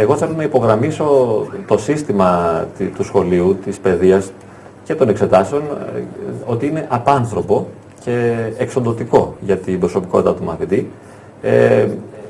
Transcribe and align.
Εγώ 0.00 0.16
θέλω 0.16 0.34
να 0.36 0.42
υπογραμμίσω 0.42 1.06
το 1.66 1.78
σύστημα 1.78 2.64
του 2.96 3.04
σχολείου, 3.04 3.56
της 3.64 3.78
παιδείας 3.78 4.32
και 4.84 4.94
των 4.94 5.08
εξετάσεων 5.08 5.62
ε, 5.96 6.00
ότι 6.46 6.66
είναι 6.66 6.86
απάνθρωπο 6.88 7.66
και 8.04 8.34
εξοντοτικό 8.58 9.34
για 9.40 9.56
την 9.56 9.78
προσωπικότητα 9.78 10.34
του 10.34 10.44
μαθητή. 10.44 10.90
Ε, 11.42 11.86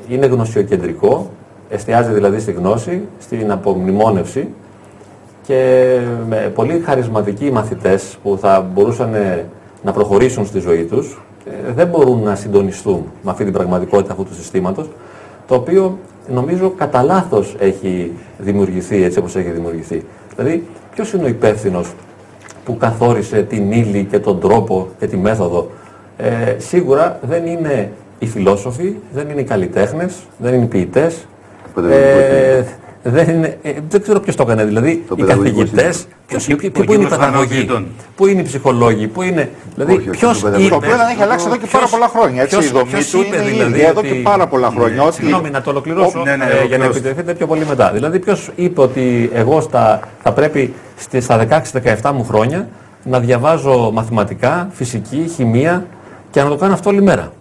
είναι 0.08 0.26
γνωσιοκεντρικό, 0.26 1.30
εστιάζει 1.68 2.12
δηλαδή 2.12 2.40
στη 2.40 2.52
γνώση, 2.52 3.02
στην 3.18 3.50
απομνημόνευση 3.50 4.48
και 5.46 5.98
με 6.28 6.52
πολύ 6.54 6.82
χαρισματικοί 6.84 7.50
μαθητές 7.50 8.16
που 8.22 8.38
θα 8.40 8.60
μπορούσαν 8.74 9.14
ε, 9.14 9.46
να 9.82 9.92
προχωρήσουν 9.92 10.46
στη 10.46 10.58
ζωή 10.58 10.84
τους 10.84 11.20
ε, 11.46 11.72
δεν 11.72 11.86
μπορούν 11.86 12.22
να 12.22 12.34
συντονιστούν 12.34 13.04
με 13.22 13.30
αυτή 13.30 13.44
την 13.44 13.52
πραγματικότητα 13.52 14.12
αυτού 14.12 14.24
του 14.24 14.34
συστήματος 14.34 14.88
το 15.46 15.54
οποίο 15.54 15.98
νομίζω 16.28 16.70
κατά 16.70 17.02
λάθος 17.02 17.56
έχει 17.58 18.12
δημιουργηθεί 18.38 19.02
έτσι 19.02 19.18
όπως 19.18 19.36
έχει 19.36 19.50
δημιουργηθεί. 19.50 20.04
Δηλαδή 20.36 20.66
ποιος 20.94 21.12
είναι 21.12 21.24
ο 21.24 21.28
υπεύθυνος 21.28 21.92
που 22.64 22.76
καθόρισε 22.76 23.42
την 23.42 23.72
ύλη 23.72 24.06
και 24.10 24.18
τον 24.18 24.40
τρόπο 24.40 24.88
και 24.98 25.06
τη 25.06 25.16
μέθοδο; 25.16 25.70
Ε, 26.16 26.54
σίγουρα 26.58 27.18
δεν 27.22 27.46
είναι 27.46 27.92
οι 28.18 28.26
φιλόσοφοι, 28.26 28.94
δεν 29.12 29.28
είναι 29.28 29.40
οι 29.40 29.44
καλλιτέχνες, 29.44 30.14
δεν 30.38 30.54
είναι 30.54 30.64
οι 30.64 30.68
ποιητές, 30.68 31.26
ε, 31.90 32.62
δεν, 33.02 33.28
είναι, 33.28 33.58
ε, 33.62 33.72
δεν 33.88 34.02
ξέρω 34.02 34.20
ποιος 34.20 34.36
το 34.36 34.42
έκανε. 34.42 34.64
Δηλαδή, 34.64 35.04
το 35.08 35.14
οι 35.18 35.22
καθηγητές, 35.22 36.06
πού 36.72 36.92
είναι 36.92 37.04
η 37.04 37.08
παιδαγωγή, 37.08 37.66
πού 38.16 38.26
είναι 38.26 38.40
οι 38.40 38.44
ψυχολόγοι, 38.44 39.06
πού 39.06 39.22
είναι. 39.22 39.50
Δηλαδή, 39.74 39.96
ποιος 39.96 40.38
είπε. 40.38 40.68
Το 40.68 40.74
οποίο 40.74 40.96
δεν 40.96 41.06
έχει 41.12 41.22
αλλάξει 41.22 41.46
εδώ 41.46 41.56
και 41.56 41.66
πάρα 41.72 41.86
πολλά 41.86 42.08
χρόνια. 42.08 42.42
Έτσι, 42.42 42.56
η 42.56 42.68
δομή 42.68 43.04
του 43.10 43.22
είναι 43.26 43.42
δηλαδή, 43.42 43.80
εδώ 43.80 44.02
και 44.02 44.14
πάρα 44.14 44.46
πολλά 44.46 44.70
χρόνια. 44.70 45.10
Συγγνώμη, 45.10 45.50
να 45.50 45.62
το 45.62 45.70
ολοκληρώσω 45.70 46.22
ναι, 46.22 46.36
ναι, 46.36 46.44
ε, 46.44 46.64
για 46.64 46.78
να 46.78 46.84
επιτρέπετε 46.84 47.34
πιο 47.34 47.46
πολύ 47.46 47.66
μετά. 47.66 47.90
Δηλαδή, 47.92 48.18
ποιος 48.18 48.50
είπε 48.54 48.80
ότι 48.80 49.30
εγώ 49.34 49.60
στα, 49.60 50.00
θα 50.22 50.32
πρέπει 50.32 50.74
στα 51.18 51.62
16-17 52.02 52.10
μου 52.14 52.24
χρόνια 52.24 52.68
να 53.04 53.20
διαβάζω 53.20 53.90
μαθηματικά, 53.92 54.68
φυσική, 54.72 55.30
χημεία 55.34 55.86
και 56.30 56.42
να 56.42 56.48
το 56.48 56.56
κάνω 56.56 56.72
αυτό 56.72 56.90
όλη 56.90 57.02
μέρα. 57.02 57.32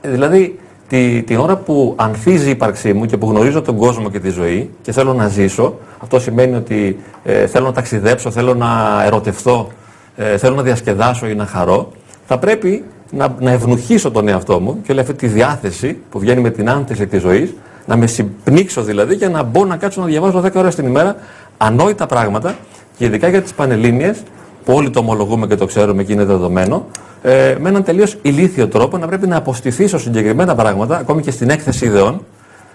Ε, 0.00 0.10
δηλαδή, 0.10 0.58
τη, 0.92 1.22
την 1.22 1.38
ώρα 1.38 1.56
που 1.56 1.94
ανθίζει 1.96 2.46
η 2.46 2.50
ύπαρξή 2.50 2.92
μου 2.92 3.06
και 3.06 3.16
που 3.16 3.30
γνωρίζω 3.30 3.62
τον 3.62 3.76
κόσμο 3.76 4.10
και 4.10 4.20
τη 4.20 4.30
ζωή 4.30 4.70
και 4.82 4.92
θέλω 4.92 5.14
να 5.14 5.28
ζήσω, 5.28 5.74
αυτό 5.98 6.20
σημαίνει 6.20 6.56
ότι 6.56 6.98
ε, 7.24 7.46
θέλω 7.46 7.66
να 7.66 7.72
ταξιδέψω, 7.72 8.30
θέλω 8.30 8.54
να 8.54 9.02
ερωτευθώ, 9.04 9.68
ε, 10.16 10.36
θέλω 10.36 10.54
να 10.54 10.62
διασκεδάσω 10.62 11.26
ή 11.26 11.34
να 11.34 11.46
χαρώ, 11.46 11.92
θα 12.26 12.38
πρέπει 12.38 12.84
να, 13.10 13.36
να 13.40 13.50
ευνοχήσω 13.50 14.10
τον 14.10 14.28
εαυτό 14.28 14.60
μου 14.60 14.80
και 14.82 14.92
όλη 14.92 15.00
αυτή 15.00 15.14
τη 15.14 15.26
διάθεση 15.26 15.98
που 16.10 16.18
βγαίνει 16.18 16.40
με 16.40 16.50
την 16.50 16.70
άνθηση 16.70 17.06
της 17.06 17.20
ζωής, 17.20 17.54
να 17.86 17.96
με 17.96 18.06
συμπνίξω 18.06 18.82
δηλαδή 18.82 19.14
για 19.14 19.28
να 19.28 19.42
μπω 19.42 19.64
να 19.64 19.76
κάτσω 19.76 20.00
να 20.00 20.06
διαβάζω 20.06 20.42
10 20.44 20.50
ώρες 20.54 20.74
την 20.74 20.86
ημέρα 20.86 21.16
ανόητα 21.58 22.06
πράγματα 22.06 22.54
και 22.96 23.04
ειδικά 23.04 23.28
για 23.28 23.42
τις 23.42 23.52
Πανελλήνιες 23.52 24.22
που 24.64 24.72
όλοι 24.74 24.90
το 24.90 24.98
ομολογούμε 24.98 25.46
και 25.46 25.56
το 25.56 25.66
ξέρουμε 25.66 26.02
και 26.02 26.12
είναι 26.12 26.24
δεδομένο, 26.24 26.86
ε, 27.22 27.56
με 27.60 27.68
έναν 27.68 27.82
τελείως 27.82 28.16
ηλίθιο 28.22 28.68
τρόπο 28.68 28.98
να 28.98 29.06
πρέπει 29.06 29.26
να 29.26 29.36
αποστηθήσω 29.36 29.98
συγκεκριμένα 29.98 30.54
πράγματα, 30.54 30.96
ακόμη 30.96 31.22
και 31.22 31.30
στην 31.30 31.50
έκθεση 31.50 31.84
ιδεών, 31.84 32.24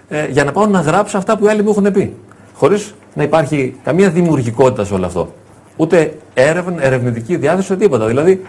ε, 0.08 0.26
για 0.26 0.44
να 0.44 0.52
πάω 0.52 0.66
να 0.66 0.80
γράψω 0.80 1.18
αυτά 1.18 1.38
που 1.38 1.44
οι 1.44 1.48
άλλοι 1.48 1.62
μου 1.62 1.70
έχουν 1.70 1.92
πει. 1.92 2.14
Χωρίς 2.54 2.94
να 3.14 3.22
υπάρχει 3.22 3.74
καμία 3.84 4.10
δημιουργικότητα 4.10 4.84
σε 4.84 4.94
όλο 4.94 5.06
αυτό. 5.06 5.32
Ούτε 5.76 6.14
έρευνα, 6.34 6.82
ερευνητική 6.82 7.36
διάθεση, 7.36 7.72
ούτε 7.72 7.82
τίποτα. 7.82 8.06
Δηλαδή, 8.06 8.42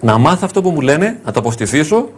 να 0.00 0.18
μάθω 0.18 0.40
αυτό 0.44 0.62
που 0.62 0.70
μου 0.70 0.80
λένε, 0.80 1.18
να 1.24 1.32
το 1.32 1.40
αποστηθήσω, 1.40 2.08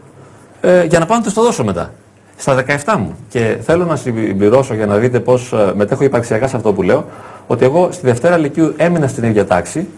ε, 0.61 0.85
για 0.85 0.99
να 0.99 1.07
πάω 1.07 1.19
να 1.19 1.33
το 1.33 1.43
δώσω 1.43 1.65
μετά. 1.65 1.93
Στα 2.37 2.55
17 2.55 2.97
μου. 2.99 3.15
Και 3.29 3.57
θέλω 3.63 3.85
να 3.85 3.97
συμπληρώσω 3.97 4.75
για 4.75 4.87
να 4.87 4.97
δείτε 4.97 5.21
πώς 5.21 5.53
ε, 5.53 5.73
μετέχω 5.75 6.05
υπαρξιακά 6.05 6.49
σε 6.49 6.57
αυτό 6.57 6.73
που 6.73 6.83
λέω, 6.83 7.05
ότι 7.47 7.65
εγώ 7.65 7.89
στη 7.93 8.07
Δευτέρα 8.07 8.37
Λυκείου 8.37 8.75
έμεινα 8.77 9.07
στην 9.07 9.25
ίδια 9.25 9.47
τάξη, 9.47 9.89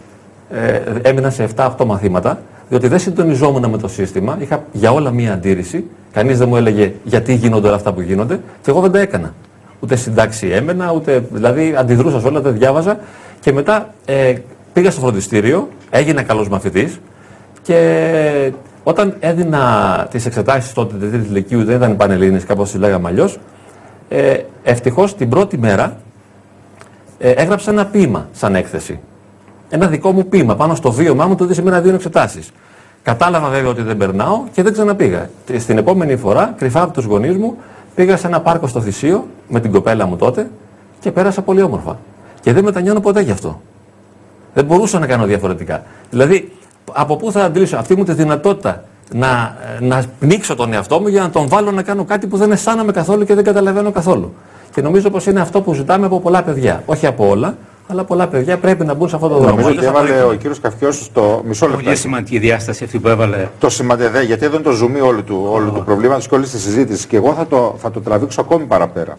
ε, 0.50 0.80
έμεινα 1.02 1.30
σε 1.30 1.48
7-8 1.56 1.84
μαθήματα, 1.86 2.40
διότι 2.72 2.88
δεν 2.88 2.98
συντονιζόμουν 2.98 3.70
με 3.70 3.78
το 3.78 3.88
σύστημα, 3.88 4.36
είχα 4.40 4.64
για 4.72 4.92
όλα 4.92 5.10
μία 5.10 5.32
αντίρρηση. 5.32 5.84
Κανείς 6.12 6.38
δεν 6.38 6.48
μου 6.48 6.56
έλεγε 6.56 6.92
γιατί 7.04 7.34
γίνονται 7.34 7.66
όλα 7.66 7.76
αυτά 7.76 7.92
που 7.92 8.00
γίνονται 8.00 8.40
και 8.62 8.70
εγώ 8.70 8.80
δεν 8.80 8.90
τα 8.90 8.98
έκανα. 8.98 9.34
Ούτε 9.80 9.96
συντάξει 9.96 10.46
έμενα, 10.46 10.92
ούτε. 10.92 11.24
Δηλαδή 11.32 11.74
αντιδρούσα 11.78 12.20
σε 12.20 12.26
όλα, 12.26 12.40
δεν 12.40 12.52
διάβαζα. 12.58 12.98
Και 13.40 13.52
μετά 13.52 13.94
ε, 14.04 14.34
πήγα 14.72 14.90
στο 14.90 15.00
φροντιστήριο, 15.00 15.68
έγινα 15.90 16.22
καλός 16.22 16.48
μαθητής 16.48 17.00
και 17.62 18.52
όταν 18.82 19.16
έδινα 19.20 20.06
τις 20.10 20.26
εξετάσεις 20.26 20.72
τότε 20.72 20.96
της 20.96 21.10
τρίτης 21.10 21.28
ηλικίου, 21.28 21.64
δεν 21.64 21.76
ήταν 21.76 21.96
πανελλήνες, 21.96 22.44
κάπως 22.44 22.70
τις 22.70 22.80
λέγαμε 22.80 23.08
αλλιώς. 23.08 23.38
Ε, 24.08 24.36
Ευτυχώς 24.62 25.16
την 25.16 25.28
πρώτη 25.28 25.58
μέρα 25.58 25.96
ε, 27.18 27.30
έγραψα 27.30 27.70
ένα 27.70 27.86
ποίημα 27.86 28.28
σαν 28.32 28.54
έκθεση 28.54 29.00
ένα 29.74 29.86
δικό 29.86 30.12
μου 30.12 30.26
ποίημα 30.26 30.56
πάνω 30.56 30.74
στο 30.74 30.92
βίωμά 30.92 31.26
μου 31.26 31.34
το 31.34 31.44
ότι 31.44 31.54
σήμερα 31.54 31.80
δύο 31.80 31.94
εξετάσεις. 31.94 32.52
Κατάλαβα 33.02 33.48
βέβαια 33.48 33.70
ότι 33.70 33.82
δεν 33.82 33.96
περνάω 33.96 34.42
και 34.52 34.62
δεν 34.62 34.72
ξαναπήγα. 34.72 35.30
Στην 35.58 35.78
επόμενη 35.78 36.16
φορά, 36.16 36.54
κρυφά 36.58 36.82
από 36.82 36.92
τους 36.92 37.04
γονείς 37.04 37.36
μου, 37.36 37.56
πήγα 37.94 38.16
σε 38.16 38.26
ένα 38.26 38.40
πάρκο 38.40 38.66
στο 38.66 38.80
Θησίο 38.80 39.26
με 39.48 39.60
την 39.60 39.72
κοπέλα 39.72 40.06
μου 40.06 40.16
τότε 40.16 40.50
και 41.00 41.12
πέρασα 41.12 41.42
πολύ 41.42 41.62
όμορφα. 41.62 41.98
Και 42.40 42.52
δεν 42.52 42.64
μετανιώνω 42.64 43.00
ποτέ 43.00 43.20
γι' 43.20 43.30
αυτό. 43.30 43.60
Δεν 44.54 44.64
μπορούσα 44.64 44.98
να 44.98 45.06
κάνω 45.06 45.26
διαφορετικά. 45.26 45.82
Δηλαδή, 46.10 46.52
από 46.92 47.16
πού 47.16 47.32
θα 47.32 47.44
αντλήσω 47.44 47.76
αυτή 47.76 47.96
μου 47.96 48.04
τη 48.04 48.12
δυνατότητα 48.12 48.84
να, 49.12 49.56
να 49.80 50.04
πνίξω 50.18 50.54
τον 50.54 50.72
εαυτό 50.72 51.00
μου 51.00 51.08
για 51.08 51.20
να 51.20 51.30
τον 51.30 51.48
βάλω 51.48 51.70
να 51.70 51.82
κάνω 51.82 52.04
κάτι 52.04 52.26
που 52.26 52.36
δεν 52.36 52.52
αισθάνομαι 52.52 52.92
καθόλου 52.92 53.24
και 53.24 53.34
δεν 53.34 53.44
καταλαβαίνω 53.44 53.90
καθόλου. 53.90 54.34
Και 54.74 54.82
νομίζω 54.82 55.10
πως 55.10 55.26
είναι 55.26 55.40
αυτό 55.40 55.60
που 55.60 55.74
ζητάμε 55.74 56.06
από 56.06 56.20
πολλά 56.20 56.42
παιδιά. 56.42 56.82
Όχι 56.86 57.06
από 57.06 57.28
όλα, 57.28 57.56
αλλά 57.92 58.04
πολλά 58.04 58.28
παιδιά 58.28 58.58
πρέπει 58.58 58.84
να 58.84 58.94
μπουν 58.94 59.08
σε 59.08 59.14
αυτό 59.14 59.28
το 59.28 59.34
δρόμο. 59.34 59.50
Νομίζω 59.50 59.68
ότι 59.68 59.84
έβαλε 59.84 60.22
ο 60.22 60.34
κύριος 60.34 60.60
Καφιό 60.60 60.92
στο 60.92 61.42
μισό 61.46 61.66
λεπτό. 61.66 61.82
Πολύ 61.82 61.96
σημαντική 61.96 62.38
διάσταση 62.38 62.84
αυτή 62.84 62.98
που 62.98 63.08
έβαλε. 63.08 63.48
Το 63.58 63.68
σημαντικό, 63.68 64.20
γιατί 64.20 64.44
εδώ 64.44 64.54
είναι 64.54 64.64
το 64.64 64.70
ζουμί 64.70 65.00
όλου 65.00 65.24
του, 65.24 65.48
όλου 65.50 65.70
oh. 65.70 65.74
του 65.74 65.84
προβλήματος 65.84 66.28
και 66.28 66.34
όλη 66.34 66.44
τη 66.44 66.58
συζήτηση. 66.58 67.06
Και 67.06 67.16
εγώ 67.16 67.34
θα 67.34 67.46
το, 67.46 67.76
θα 67.78 67.90
το 67.90 68.00
τραβήξω 68.00 68.40
ακόμη 68.40 68.64
παραπέρα. 68.64 69.18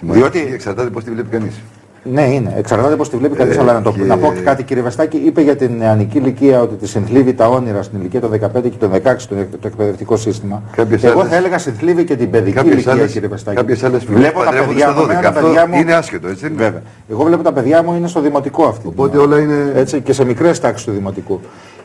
Διότι 0.00 0.50
εξαρτάται 0.52 0.90
πώς 0.90 1.04
τη 1.04 1.10
βλέπει 1.10 1.28
κανείς. 1.28 1.54
Ναι, 2.02 2.22
είναι. 2.22 2.52
Εξαρτάται 2.56 2.96
πώς 2.96 3.10
τη 3.10 3.16
βλέπει 3.16 3.36
κανείς. 3.36 3.56
Ε, 3.56 3.60
αλλά 3.60 3.72
να, 3.72 3.82
το, 3.82 3.92
και... 3.92 4.02
να 4.02 4.18
πω 4.18 4.32
και 4.32 4.40
κάτι, 4.40 4.62
κύριε 4.62 4.82
Βεστάκη, 4.82 5.16
είπε 5.16 5.40
για 5.40 5.56
την 5.56 5.76
νεανική 5.76 6.18
ηλικία 6.18 6.60
ότι 6.60 6.74
τη 6.74 6.86
συνθλίβει 6.88 7.34
τα 7.34 7.48
όνειρα 7.48 7.82
στην 7.82 7.98
ηλικία 8.00 8.20
των 8.20 8.30
15 8.32 8.36
και 8.62 8.76
των 8.78 8.92
16 8.92 8.98
το, 9.28 9.34
το 9.60 9.66
εκπαιδευτικό 9.66 10.16
σύστημα. 10.16 10.62
Κάποιες 10.76 11.04
Εγώ 11.04 11.20
άλλες... 11.20 11.32
θα 11.32 11.36
έλεγα 11.36 11.58
συνθλίβει 11.58 12.04
και 12.04 12.16
την 12.16 12.30
παιδική 12.30 12.56
κάποιες 12.56 12.74
ηλικία, 12.74 12.92
άλλες, 12.92 13.12
κύριε 13.12 13.28
Βεστάκη. 13.28 13.56
Κάποιες 13.56 13.84
άλλες 13.84 14.04
βλέπω 14.04 14.42
τα 14.42 14.50
παιδιά 14.50 14.92
μου. 14.92 15.06
Τα 15.22 15.32
παιδιά 15.32 15.66
μου 15.66 15.78
είναι 15.78 15.94
άσχετο, 15.94 16.28
έτσι. 16.28 16.48
Βέβαια. 16.48 16.82
Εγώ 17.10 17.24
βλέπω 17.24 17.42
τα 17.42 17.52
παιδιά 17.52 17.82
μου 17.82 17.94
είναι 17.94 18.08
στο 18.08 18.20
δημοτικό 18.20 18.64
αυτή. 18.64 18.86
Οπότε 18.86 19.18
όλα 19.18 19.38
είναι. 19.38 19.72
Έτσι, 19.74 20.00
και 20.00 20.12
σε 20.12 20.24
μικρές 20.24 20.60
τάξεις 20.60 20.86
του 20.86 20.92
δημοτικού. 20.92 21.40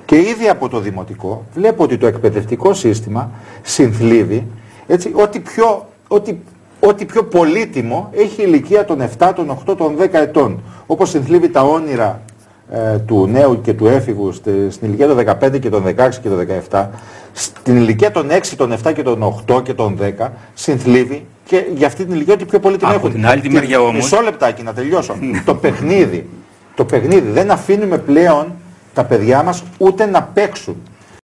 Και 0.05 0.15
ήδη 0.15 0.47
από 0.49 0.69
το 0.69 0.79
δημοτικό 0.79 1.45
βλέπω 1.53 1.83
ότι 1.83 1.97
το 1.97 2.07
εκπαιδευτικό 2.07 2.73
σύστημα 2.73 3.31
συνθλίβει 3.61 4.47
έτσι, 4.87 5.11
ότι 5.13 5.39
πιο, 5.39 5.87
ότι 6.07 6.43
ό,τι 6.87 7.05
πιο 7.05 7.23
πολύτιμο 7.23 8.09
έχει 8.11 8.41
ηλικία 8.41 8.85
των 8.85 9.09
7, 9.17 9.31
των 9.35 9.57
8, 9.67 9.77
των 9.77 9.95
10 9.99 10.07
ετών. 10.11 10.61
Όπως 10.85 11.09
συνθλίβει 11.09 11.49
τα 11.49 11.61
όνειρα 11.63 12.21
ε, 12.71 12.97
του 12.97 13.27
νέου 13.27 13.61
και 13.61 13.73
του 13.73 13.87
έφηβου 13.87 14.31
στην 14.69 14.77
ηλικία 14.81 15.07
των 15.07 15.17
15 15.17 15.59
και 15.59 15.69
των 15.69 15.83
16 15.85 16.09
και 16.21 16.29
των 16.29 16.47
17, 16.69 16.85
στην 17.33 17.75
ηλικία 17.75 18.11
των 18.11 18.27
6, 18.29 18.39
των 18.57 18.73
7 18.83 18.93
και 18.93 19.03
των 19.03 19.43
8 19.47 19.63
και 19.63 19.73
των 19.73 19.99
10 20.19 20.27
συνθλίβει 20.53 21.25
και 21.45 21.65
για 21.75 21.87
αυτή 21.87 22.05
την 22.05 22.13
ηλικία 22.13 22.33
ό,τι 22.33 22.45
πιο 22.45 22.59
πολύτιμο 22.59 22.91
έχουν. 22.93 23.05
Από 23.05 23.15
την 23.15 23.27
άλλη 23.27 23.41
τη 23.41 23.49
μεριά 23.49 23.79
όμως... 23.79 23.93
Μισό 23.93 24.21
λεπτάκι 24.21 24.63
να 24.63 24.73
τελειώσω. 24.73 25.15
το 25.45 25.55
παιχνίδι. 25.55 26.29
Το 26.75 26.85
παιχνίδι. 26.85 27.29
Δεν 27.29 27.51
αφήνουμε 27.51 27.97
πλέον 27.97 28.53
τα 28.93 29.03
παιδιά 29.03 29.43
μας 29.43 29.63
ούτε 29.77 30.05
να 30.05 30.23
παίξουν. 30.23 30.75